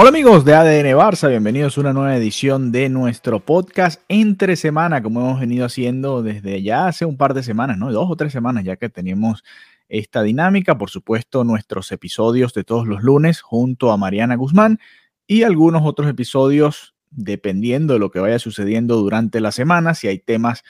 [0.00, 5.02] Hola amigos de ADN Barça, bienvenidos a una nueva edición de nuestro podcast entre semana,
[5.02, 7.90] como hemos venido haciendo desde ya hace un par de semanas, ¿no?
[7.90, 9.42] Dos o tres semanas ya que tenemos
[9.88, 10.78] esta dinámica.
[10.78, 14.78] Por supuesto, nuestros episodios de todos los lunes junto a Mariana Guzmán
[15.26, 19.94] y algunos otros episodios dependiendo de lo que vaya sucediendo durante la semana.
[19.94, 20.62] Si hay temas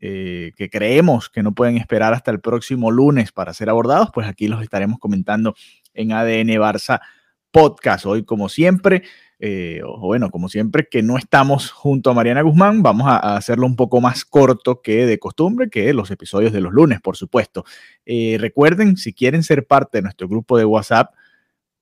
[0.00, 4.26] eh, que creemos que no pueden esperar hasta el próximo lunes para ser abordados, pues
[4.26, 5.54] aquí los estaremos comentando
[5.94, 7.00] en ADN Barça
[7.50, 8.06] Podcast.
[8.06, 9.02] Hoy, como siempre,
[9.38, 13.76] eh, bueno, como siempre, que no estamos junto a Mariana Guzmán, vamos a, hacerlo un
[13.76, 17.64] poco más corto que de costumbre, que los episodios de los lunes, por supuesto.
[18.04, 21.14] Eh, recuerden, si quieren ser parte de nuestro grupo de WhatsApp,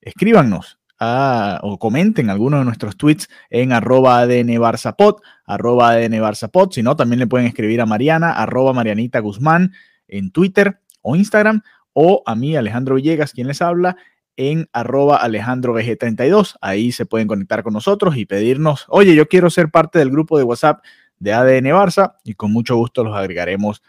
[0.01, 6.81] escríbanos o comenten algunos de nuestros tweets en arroba ADN Barzapod, arroba ADN Barzapod, si
[6.81, 9.73] no, también le pueden escribir a Mariana, arroba Marianita Guzmán
[10.07, 11.61] en Twitter o Instagram,
[11.93, 13.97] o a mí, Alejandro Villegas, quien les habla,
[14.37, 16.55] en arroba alejandrovg32.
[16.61, 20.37] Ahí se pueden conectar con nosotros y pedirnos, oye, yo quiero ser parte del grupo
[20.37, 20.83] de WhatsApp
[21.19, 23.81] de ADN Barça y con mucho gusto los agregaremos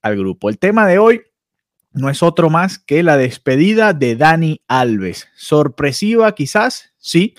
[0.00, 0.48] al grupo.
[0.48, 1.22] El tema de hoy
[1.92, 5.28] no es otro más que la despedida de Dani Alves.
[5.34, 7.34] Sorpresiva quizás, sí.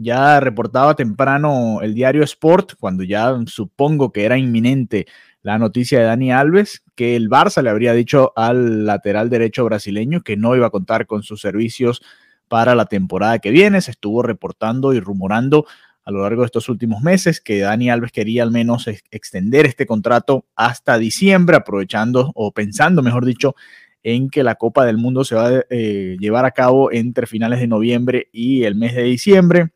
[0.00, 5.06] Ya reportaba temprano el diario Sport, cuando ya supongo que era inminente
[5.42, 10.22] la noticia de Dani Alves, que el Barça le habría dicho al lateral derecho brasileño
[10.22, 12.02] que no iba a contar con sus servicios
[12.48, 13.80] para la temporada que viene.
[13.80, 15.66] Se estuvo reportando y rumorando
[16.04, 19.86] a lo largo de estos últimos meses que Dani Alves quería al menos extender este
[19.86, 23.54] contrato hasta diciembre, aprovechando o pensando, mejor dicho,
[24.02, 27.60] en que la Copa del Mundo se va a eh, llevar a cabo entre finales
[27.60, 29.70] de noviembre y el mes de diciembre.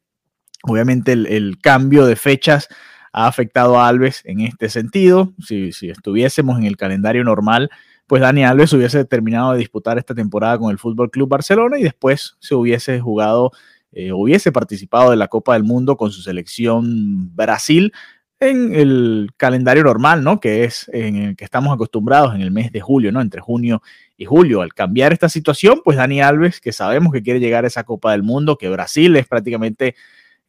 [0.62, 2.68] Obviamente el, el cambio de fechas
[3.12, 5.32] ha afectado a Alves en este sentido.
[5.38, 7.70] Si, si, estuviésemos en el calendario normal,
[8.06, 11.82] pues Dani Alves hubiese terminado de disputar esta temporada con el Fútbol Club Barcelona y
[11.82, 13.52] después se hubiese jugado,
[13.92, 17.92] eh, hubiese participado de la Copa del Mundo con su selección Brasil
[18.40, 20.40] en el calendario normal, ¿no?
[20.40, 23.20] Que es en el que estamos acostumbrados en el mes de julio, ¿no?
[23.20, 23.82] Entre junio
[24.16, 24.62] y julio.
[24.62, 28.10] Al cambiar esta situación, pues Dani Alves, que sabemos que quiere llegar a esa Copa
[28.12, 29.94] del Mundo, que Brasil es prácticamente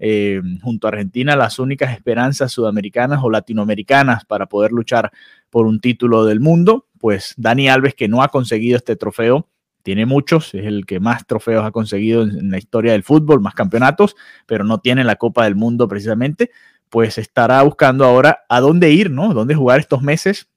[0.05, 5.13] eh, junto a Argentina las únicas esperanzas sudamericanas o latinoamericanas para poder luchar
[5.49, 9.47] por un título del mundo, pues Dani Alves que no ha conseguido este trofeo,
[9.81, 13.53] tiene muchos, es el que más trofeos ha conseguido en, la historia del fútbol, más
[13.53, 16.51] campeonatos, pero no tiene la Copa del Mundo precisamente,
[16.89, 19.33] pues estará buscando ahora a dónde ir, ¿no?
[19.33, 20.49] ¿Dónde jugar estos meses?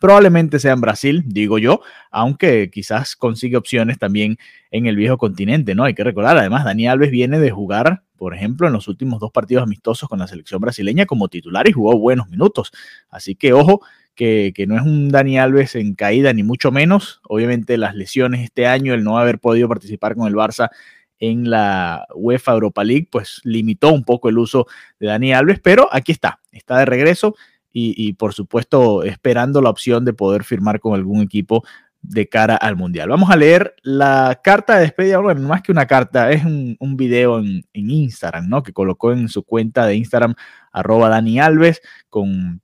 [0.00, 1.80] Probablemente sea en Brasil, digo yo,
[2.10, 4.38] aunque quizás consigue opciones también
[4.70, 5.84] en el viejo continente, ¿no?
[5.84, 9.30] Hay que recordar, además, Dani Alves viene de jugar, por ejemplo, en los últimos dos
[9.30, 12.72] partidos amistosos con la selección brasileña como titular y jugó buenos minutos.
[13.10, 13.82] Así que ojo,
[14.14, 17.20] que, que, no es un Dani Alves en caída, ni mucho menos.
[17.28, 20.70] Obviamente las lesiones este año, el no haber podido participar con el Barça
[21.18, 24.66] en la UEFA Europa League, pues limitó un poco el uso
[24.98, 27.36] de Dani Alves, pero aquí está, está de regreso
[27.72, 31.64] y, por supuesto esperando la opción de poder firmar con algún equipo
[32.02, 33.08] de cara al Mundial.
[33.08, 37.38] Vamos a leer la carta de despedida, bueno, más que una carta, es un, video
[37.38, 38.62] en, Instagram, ¿no?
[38.62, 40.34] Que colocó en su cuenta de Instagram,
[40.72, 42.60] arroba Dani Alves, con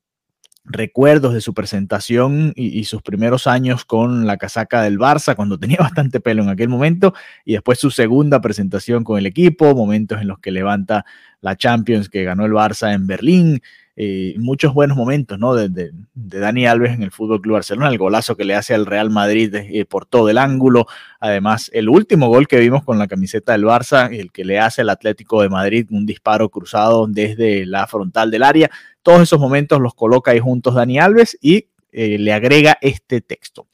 [0.65, 5.79] recuerdos de su presentación y, sus primeros años con la casaca del Barça, cuando tenía
[5.81, 7.15] bastante pelo en aquel momento,
[7.45, 11.05] y después su segunda presentación con el equipo, momentos en los que levanta
[11.41, 13.63] la Champions que ganó el Barça en Berlín,
[14.01, 15.57] eh, muchos buenos momentos ¿no?
[15.57, 19.11] de, Dani Alves en el Fútbol Club Barcelona, el golazo que le hace al Real
[19.11, 20.87] Madrid eh, por todo el ángulo,
[21.19, 24.83] además el último gol que vimos con la camiseta del Barça, el que le hace
[24.83, 28.71] al Atlético de Madrid un disparo cruzado desde la frontal del área,
[29.03, 33.67] todos esos momentos los coloca ahí juntos Dani Alves y eh, le agrega este texto.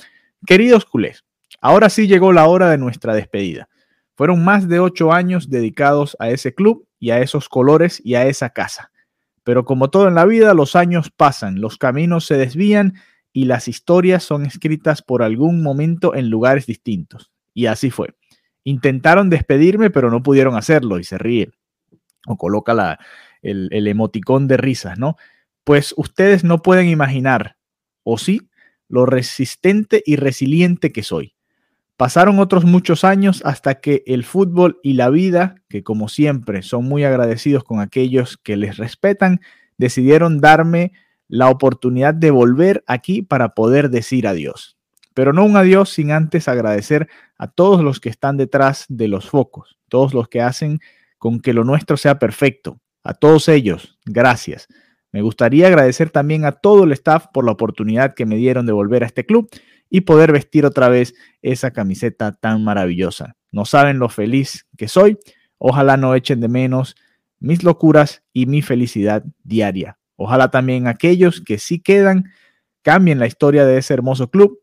[0.47, 1.23] Queridos culés,
[1.61, 3.69] ahora sí llegó la hora de nuestra despedida.
[4.15, 8.27] Fueron más de ocho años dedicados a ese club y a esos colores y a
[8.27, 8.91] esa casa
[9.45, 12.95] pero como todo en la vida, los años pasan, los caminos se desvían
[13.33, 17.33] y las historias son escritas por algún momento en lugares distintos.
[17.53, 18.15] Y así fue.
[18.65, 21.51] Intentaron despedirme, pero no pudieron hacerlo y se ríe.
[22.27, 22.99] O coloca la,
[23.43, 25.17] el, el emoticón de risas, ¿no?
[25.65, 27.57] pues ustedes no pueden imaginar,
[28.05, 28.49] o sí,
[28.89, 31.34] lo resistente y resiliente que soy.
[31.97, 36.85] Pasaron otros muchos años hasta que el fútbol y la vida, que como siempre son
[36.87, 39.41] muy agradecidos con aquellos que les respetan,
[39.79, 40.93] decidieron darme
[41.29, 44.77] la oportunidad de volver aquí para poder decir adiós.
[45.15, 47.09] Pero no un adiós sin antes agradecer
[47.39, 50.81] a todos los que están detrás de los focos, todos los que hacen
[51.19, 52.81] con que lo nuestro sea perfecto.
[53.05, 54.67] A todos ellos, gracias.
[55.13, 58.73] Me gustaría agradecer también a todo el staff por la oportunidad que me dieron de
[58.73, 59.49] volver a este club
[59.95, 63.37] y poder vestir otra vez esa camiseta tan maravillosa.
[63.53, 65.19] No saben lo feliz que soy.
[65.57, 66.97] Ojalá no echen de menos
[67.39, 69.97] mis locuras y mi felicidad diaria.
[70.17, 72.25] Ojalá también aquellos que sí quedan
[72.83, 74.59] cambien la historia de ese hermoso club.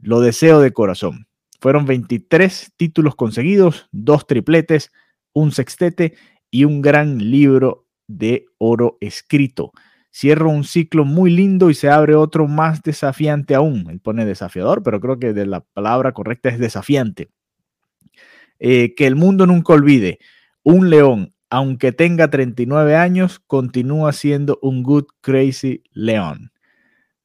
[0.00, 1.26] Lo deseo de corazón.
[1.60, 4.92] Fueron 23 títulos conseguidos, dos tripletes,
[5.32, 6.14] un sextete
[6.52, 9.72] y un gran libro de oro escrito.
[10.10, 13.88] Cierro un ciclo muy lindo y se abre otro más desafiante aún.
[13.90, 17.28] Él pone desafiador, pero creo que de la palabra correcta es desafiante.
[18.58, 20.18] Eh, que el mundo nunca olvide,
[20.62, 26.52] un león aunque tenga 39 años, continúa siendo un good crazy león.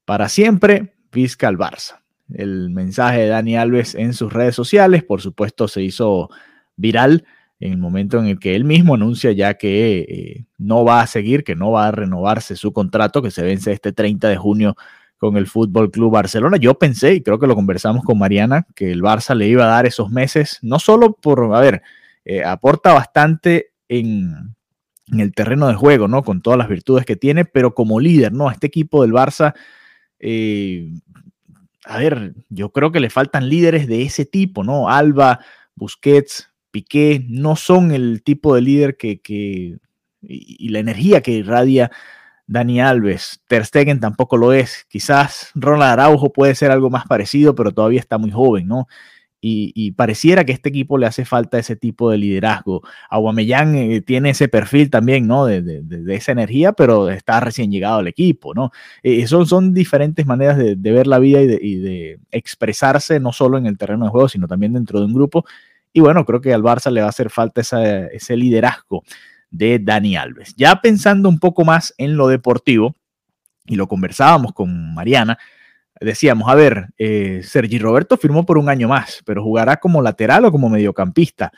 [0.06, 2.02] Para siempre, Vizca al Barça.
[2.34, 6.30] El mensaje de Dani Alves en sus redes sociales, por supuesto, se hizo
[6.76, 7.26] viral
[7.64, 11.08] en el momento en el que él mismo anuncia ya que eh, no va a
[11.08, 14.76] seguir, que no va a renovarse su contrato, que se vence este 30 de junio
[15.18, 16.58] con el Fútbol Club Barcelona.
[16.58, 19.68] Yo pensé, y creo que lo conversamos con Mariana, que el Barça le iba a
[19.68, 21.82] dar esos meses, no solo por, a ver,
[22.26, 24.54] eh, aporta bastante en,
[25.18, 26.22] el terreno de juego, ¿no?
[26.24, 28.50] Con todas las virtudes que tiene, pero como líder, ¿no?
[28.50, 29.54] A este equipo del Barça,
[30.20, 30.92] eh,
[31.86, 34.90] a ver, yo creo que le faltan líderes de ese tipo, ¿no?
[34.90, 35.40] Alba,
[35.76, 39.22] Busquets, Piqué, no son el tipo de líder que,
[40.22, 41.92] y, la energía que irradia
[42.48, 43.42] Dani Alves.
[43.48, 44.86] Ter Stegen tampoco lo es.
[44.90, 48.88] Quizás Ronald Araujo puede ser algo más parecido, pero todavía está muy joven, ¿no?
[49.46, 52.82] y, pareciera que a este equipo le hace falta ese tipo de liderazgo.
[53.10, 55.46] Aguamellán eh, tiene ese perfil también, ¿no?
[55.46, 58.72] De, esa energía, pero está recién llegado al equipo, ¿no?
[59.04, 63.66] Eh, son, son diferentes maneras de, ver la vida y, de, expresarse, no solo en
[63.66, 65.46] el terreno de juego, sino también dentro de un grupo.
[65.94, 69.04] Y bueno, creo que al Barça le va a hacer falta ese liderazgo
[69.52, 70.56] de Dani Alves.
[70.58, 72.96] Ya pensando un poco más en lo deportivo,
[73.66, 75.38] y lo conversábamos con Mariana,
[76.02, 80.46] decíamos, a ver, eh, Sergi Roberto firmó por un año más, pero jugará como lateral
[80.46, 81.52] o como mediocampista.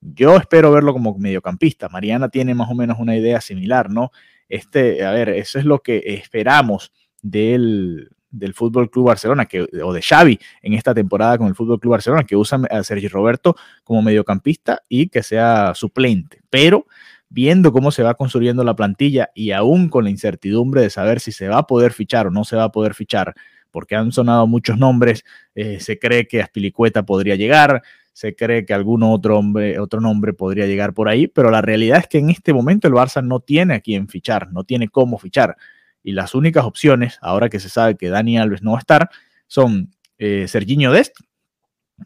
[0.00, 1.88] Yo espero verlo como mediocampista.
[1.88, 4.10] Mariana tiene más o menos una idea similar, ¿no?
[4.48, 6.92] Este, a ver, eso es lo que esperamos
[7.22, 11.80] del, del Fútbol Club Barcelona que, o de Xavi en esta temporada con el Fútbol
[11.80, 16.40] Club Barcelona, que usa a Sergi Roberto como mediocampista y que sea suplente.
[16.50, 16.86] Pero
[17.28, 21.32] viendo cómo se va construyendo la plantilla y aún con la incertidumbre de saber si
[21.32, 23.34] se va a poder fichar o no se va a poder fichar
[23.74, 25.24] porque han sonado muchos nombres.
[25.56, 27.82] Eh, se cree que Aspilicueta podría llegar,
[28.12, 31.98] se cree que algún otro, hombre, otro nombre podría llegar por ahí, pero la realidad
[31.98, 35.18] es que en este momento el Barça no tiene a quién fichar, no tiene cómo
[35.18, 35.56] fichar.
[36.04, 39.10] Y las únicas opciones, ahora que se sabe que Dani Alves no va a estar,
[39.48, 41.16] son eh, Serginho Dest,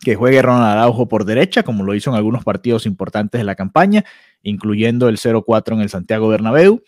[0.00, 3.56] que juegue Ronald Araujo por derecha, como lo hizo en algunos partidos importantes de la
[3.56, 4.04] campaña,
[4.42, 6.82] incluyendo el 0-4 en el Santiago Bernabéu.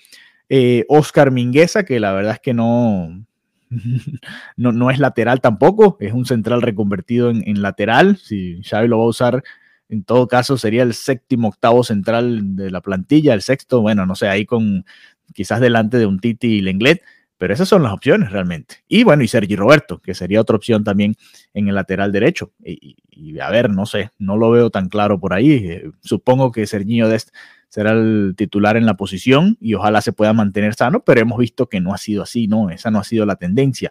[0.49, 3.25] Eh, Oscar Mingueza, que la verdad es que no,
[4.57, 8.17] no, no es lateral tampoco, es un central reconvertido en, lateral.
[8.17, 9.43] Si Xavi lo va a usar,
[9.89, 14.15] en todo caso sería el séptimo, octavo central de la plantilla, el sexto, bueno, no
[14.15, 14.85] sé, ahí con
[15.33, 17.03] quizás delante de un Titi y Lenglet,
[17.41, 18.85] pero esas son las opciones realmente.
[18.87, 21.17] Y bueno, y Sergi Roberto, que sería otra opción también
[21.55, 22.53] en el lateral derecho.
[22.63, 25.53] Y, a ver, no sé, no lo veo tan claro por ahí.
[25.53, 27.31] Eh, supongo que Serginho Dest
[27.71, 31.67] será el titular en la posición y ojalá se pueda mantener sano, pero hemos visto
[31.67, 32.69] que no ha sido así, ¿no?
[32.69, 33.91] Esa no ha sido la tendencia.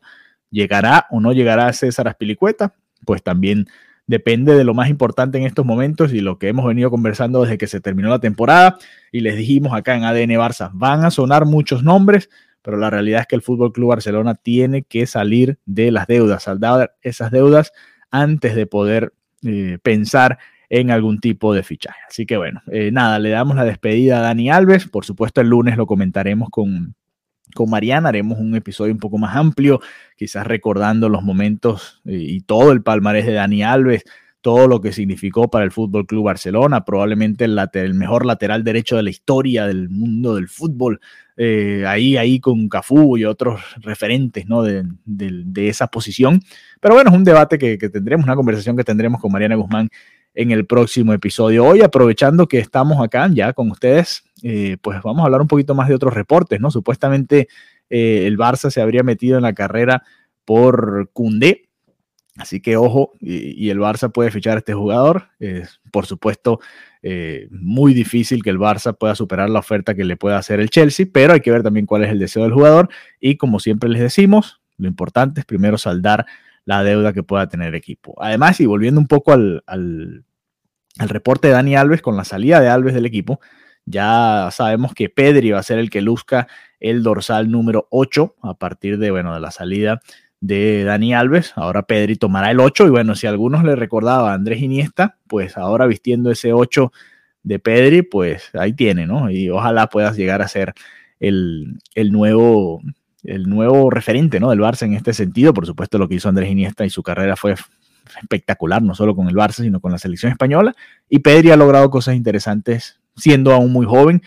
[0.52, 2.76] ¿Llegará o no llegará César Aspilicueta?
[3.04, 3.68] Pues también
[4.10, 7.60] depende de lo más importante en estos momentos y lo que hemos venido conversando desde
[7.60, 8.80] que se terminó la temporada
[9.12, 12.28] y les dijimos acá en ADN Barça, van a sonar muchos nombres,
[12.64, 16.42] pero la realidad es que el Fútbol Club Barcelona tiene que salir de las deudas,
[16.42, 17.72] saldar esas deudas
[18.10, 19.14] antes de poder
[19.44, 20.40] eh, pensar
[20.70, 22.00] en algún tipo de fichaje.
[22.10, 24.88] Así que bueno, eh, nada, le damos la despedida a Dani Alves.
[24.88, 26.96] Por supuesto, el lunes lo comentaremos con,
[27.56, 29.82] con Mariana, haremos un episodio un poco más amplio,
[30.16, 34.04] quizás recordando los momentos eh, y todo el palmarés de Dani Alves,
[34.42, 39.04] todo lo que significó para el Fútbol Club Barcelona, probablemente el, mejor lateral derecho de
[39.04, 41.02] la historia del mundo del fútbol,
[41.36, 44.64] eh, ahí, ahí con Cafú y otros referentes ¿no?
[44.64, 46.42] de, esa posición.
[46.80, 49.90] Pero bueno, es un debate que, que, tendremos, una conversación que tendremos con Mariana Guzmán
[50.40, 51.66] en el próximo episodio.
[51.66, 55.76] Hoy, aprovechando que estamos acá ya con ustedes, eh, pues vamos a hablar un poquito
[55.76, 56.72] más de otros reportes, ¿no?
[56.72, 57.50] Supuestamente
[57.90, 60.04] eh, el Barça se habría metido en la carrera
[60.46, 61.68] por Cundé.
[62.38, 65.28] Así que ojo, y, el Barça puede fichar a este jugador.
[65.92, 66.62] por supuesto,
[67.04, 70.70] eh, muy difícil que el Barça pueda superar la oferta que le pueda hacer el
[70.70, 72.88] Chelsea, pero hay que ver también cuál es el deseo del jugador.
[73.20, 76.26] Y como siempre les decimos, lo importante es primero saldar
[76.64, 78.16] la deuda que pueda tener el equipo.
[78.22, 80.24] Además, y volviendo un poco al, al,
[80.98, 83.40] al reporte de Dani Alves con la salida de Alves del equipo,
[83.86, 86.48] ya sabemos que Pedri va a ser el que luzca
[86.80, 90.02] el dorsal número 8 a partir de, bueno, de la salida
[90.42, 91.54] de Dani Alves.
[91.56, 95.18] Ahora Pedri tomará el 8 y bueno, si a algunos le recordaba a Andrés Iniesta,
[95.28, 96.92] pues ahora vistiendo ese 8
[97.44, 99.32] de Pedri, pues ahí tiene, ¿no?
[99.32, 100.74] Y ojalá puedas llegar a ser
[101.20, 102.82] el, el nuevo
[103.24, 104.50] el nuevo referente ¿no?
[104.50, 105.54] del Barça en este sentido.
[105.54, 107.56] Por supuesto, lo que hizo Andrés Iniesta y su carrera fue
[108.22, 110.76] espectacular, no solo con el Barça, sino con la selección española.
[111.10, 114.22] Y Pedri ha logrado cosas interesantes siendo aún muy joven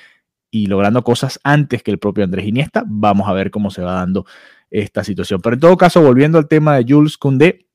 [0.51, 2.85] y logrando cosas antes que el propio Andrés Iniesta.
[2.87, 4.27] Vamos a ver cómo se va dando
[4.71, 5.41] esta situación.
[5.41, 7.67] Pero en todo caso, volviendo al tema de Jules Koundé,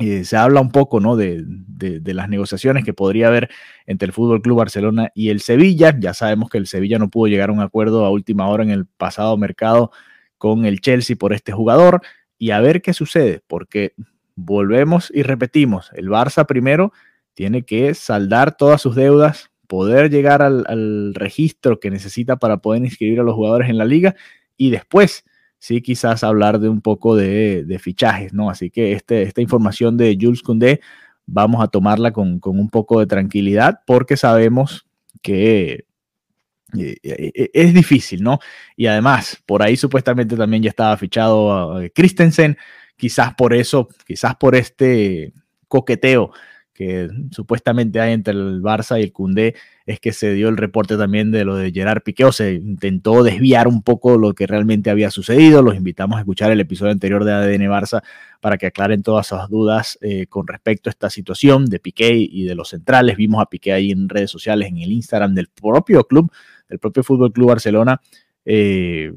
[0.00, 1.14] eh, se habla un poco ¿no?
[1.14, 3.48] De, de, las negociaciones que podría haber
[3.86, 5.96] entre el Fútbol Club Barcelona y el Sevilla.
[5.98, 8.70] Ya sabemos que el Sevilla no pudo llegar a un acuerdo a última hora en
[8.70, 9.92] el pasado mercado
[10.36, 12.00] con el Chelsea por este jugador
[12.38, 13.94] y a ver qué sucede, porque
[14.36, 16.92] volvemos y repetimos, el Barça primero
[17.34, 23.20] tiene que saldar todas sus deudas, poder llegar al, registro que necesita para poder inscribir
[23.20, 24.14] a los jugadores en la liga
[24.56, 25.24] y después
[25.58, 28.50] sí quizás hablar de un poco de, fichajes, ¿no?
[28.50, 30.80] Así que este, esta información de Jules Koundé
[31.26, 34.86] vamos a tomarla con, con un poco de tranquilidad porque sabemos
[35.22, 35.86] que
[36.76, 38.38] eh, eh, eh, es difícil, ¿no?
[38.76, 42.56] Y además, por ahí supuestamente también ya estaba fichado Christensen,
[42.96, 45.32] quizás por eso, quizás por este
[45.68, 46.32] coqueteo
[46.74, 49.54] que supuestamente hay entre el Barça y el Cundé,
[49.86, 53.22] es que se dio el reporte también de lo de Gerard Piqué, o se intentó
[53.22, 55.62] desviar un poco lo que realmente había sucedido.
[55.62, 58.02] Los invitamos a escuchar el episodio anterior de ADN Barça
[58.40, 59.98] para que aclaren todas esas dudas
[60.28, 63.16] con respecto a esta situación de Piqué y de los centrales.
[63.16, 66.32] Vimos a Piqué ahí en redes sociales, en el Instagram del propio club,
[66.68, 68.00] del propio Fútbol Club Barcelona,
[68.44, 69.12] eh,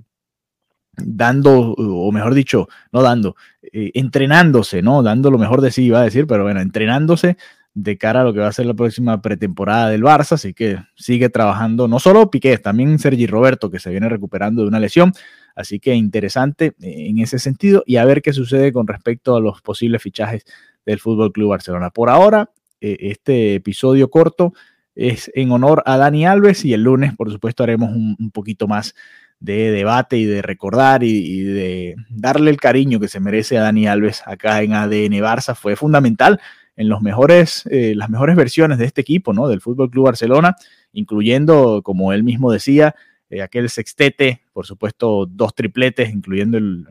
[0.97, 5.03] dando, o mejor dicho, no dando, eh, entrenándose, ¿no?
[5.03, 7.37] Dando lo mejor de sí, iba a decir, pero bueno, entrenándose
[7.73, 10.79] de cara a lo que va a ser la próxima pretemporada del Barça, así que
[10.95, 15.13] sigue trabajando no solo Piqué, también Sergi Roberto, que se viene recuperando de una lesión,
[15.55, 19.61] así que interesante en ese sentido y a ver qué sucede con respecto a los
[19.61, 20.43] posibles fichajes
[20.87, 21.91] del Fútbol Club Barcelona.
[21.91, 22.49] Por ahora,
[22.81, 24.53] eh, este episodio corto
[24.95, 28.95] es en honor a Dani Alves y el lunes, por supuesto, haremos un, poquito más
[29.39, 33.88] de debate y de recordar y, de darle el cariño que se merece a Dani
[33.88, 35.56] Alves acá en ADN Barça.
[35.56, 36.39] Fue fundamental
[36.75, 39.48] en los mejores, eh, las mejores versiones de este equipo, ¿no?
[39.48, 40.56] Del Fútbol Club Barcelona,
[40.94, 42.96] incluyendo, como él mismo decía,
[43.29, 46.88] eh, aquel sextete, por supuesto, dos tripletes, incluyendo el,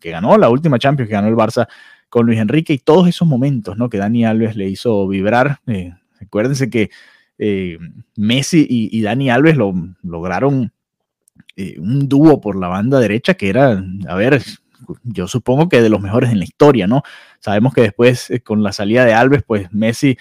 [0.00, 1.66] que ganó la última Champions, que ganó el Barça
[2.08, 3.88] con Luis Enrique y todos esos momentos, ¿no?
[3.88, 5.60] Que Dani Alves le hizo vibrar.
[5.66, 6.90] Eh, recuérdense que
[7.38, 7.78] eh,
[8.16, 10.72] Messi y, Dani Alves lo, lograron
[11.56, 14.42] eh, un dúo por la banda derecha que era, a ver,
[15.02, 17.02] yo supongo que de los mejores en la historia, ¿no?
[17.40, 20.16] Sabemos que después eh, con la salida de Alves, pues Messi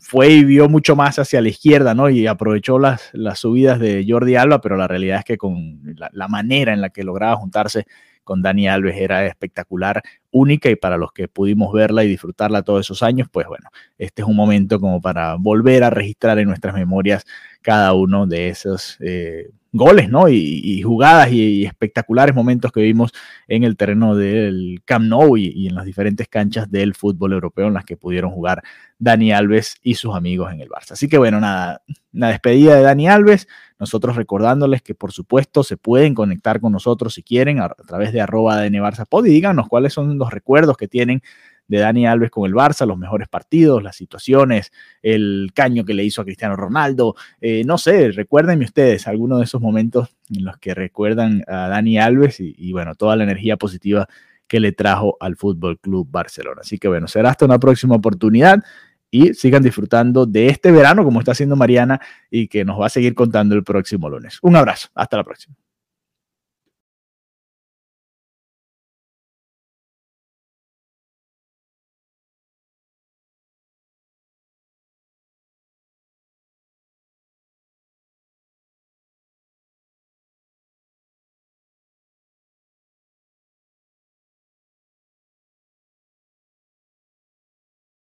[0.00, 2.10] fue y vio mucho más hacia la izquierda, ¿no?
[2.10, 5.80] Y aprovechó las, las subidas de Jordi Alba, pero la realidad es que con
[6.12, 7.86] la manera en la que lograba juntarse
[8.28, 12.84] con Dani Alves era espectacular, única y para los que pudimos verla y disfrutarla todos
[12.84, 16.74] esos años, pues bueno, este es un momento como para volver a registrar en nuestras
[16.74, 17.24] memorias
[17.62, 20.28] cada uno de esos eh, goles, ¿no?
[20.28, 23.12] Y, jugadas y, espectaculares momentos que vimos
[23.46, 27.74] en el terreno del Camp Nou y, en las diferentes canchas del fútbol europeo en
[27.74, 28.62] las que pudieron jugar
[28.98, 30.92] Dani Alves y sus amigos en el Barça.
[30.92, 31.82] Así que bueno, nada,
[32.12, 33.48] una despedida de Dani Alves,
[33.78, 38.20] nosotros recordándoles que por supuesto se pueden conectar con nosotros si quieren a, través de
[38.20, 38.70] arroba de
[39.08, 41.22] Pod y díganos cuáles son los recuerdos que tienen
[41.68, 44.72] de Dani Alves con el Barça, los mejores partidos, las situaciones,
[45.02, 47.14] el caño que le hizo a Cristiano Ronaldo.
[47.40, 51.98] Eh, no sé, recuérdenme ustedes algunos de esos momentos en los que recuerdan a Dani
[51.98, 54.08] Alves y, bueno, toda la energía positiva
[54.46, 56.62] que le trajo al Fútbol Club Barcelona.
[56.62, 58.64] Así que bueno, será hasta una próxima oportunidad
[59.10, 62.90] y sigan disfrutando de este verano como está haciendo Mariana y que nos va a
[62.90, 64.38] seguir contando el próximo lunes.
[64.42, 65.67] Un abrazo, hasta la próxima.